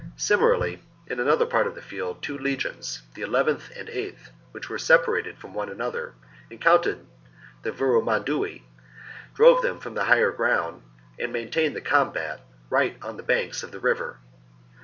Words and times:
Similarly 0.17 0.81
in 1.05 1.19
another 1.19 1.45
part 1.45 1.67
of 1.67 1.75
the 1.75 1.81
field 1.83 2.23
two 2.23 2.35
legions, 2.35 3.03
the 3.13 3.21
iith 3.21 3.61
and 3.77 3.87
8th, 3.87 4.31
which 4.51 4.67
were 4.67 4.79
separated 4.79 5.37
from 5.37 5.53
one 5.53 5.69
another,^ 5.69 6.13
encountered 6.49 7.05
the 7.61 7.71
Viromandui, 7.71 8.63
drove 9.35 9.61
them 9.61 9.77
from 9.79 9.93
the 9.93 10.05
higher 10.05 10.31
ground, 10.31 10.81
and 11.19 11.31
maintained 11.31 11.75
the 11.75 11.81
combat 11.81 12.41
right 12.71 12.97
on 13.03 13.17
the 13.17 13.21
banks 13.21 13.61
of 13.61 13.69
the 13.71 13.79
river. 13.79 14.17